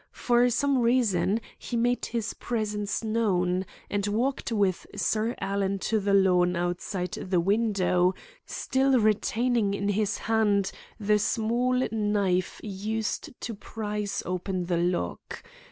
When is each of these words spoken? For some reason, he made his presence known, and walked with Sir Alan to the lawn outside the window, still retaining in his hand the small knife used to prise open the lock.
For 0.17 0.49
some 0.49 0.79
reason, 0.79 1.39
he 1.59 1.77
made 1.77 2.05
his 2.07 2.33
presence 2.33 3.03
known, 3.03 3.67
and 3.87 4.07
walked 4.07 4.51
with 4.51 4.87
Sir 4.95 5.35
Alan 5.39 5.77
to 5.77 5.99
the 5.99 6.15
lawn 6.15 6.55
outside 6.55 7.11
the 7.11 7.39
window, 7.39 8.15
still 8.43 8.97
retaining 8.99 9.75
in 9.75 9.89
his 9.89 10.17
hand 10.17 10.71
the 10.99 11.19
small 11.19 11.77
knife 11.91 12.59
used 12.63 13.39
to 13.41 13.53
prise 13.53 14.23
open 14.25 14.65
the 14.65 14.77
lock. 14.77 15.43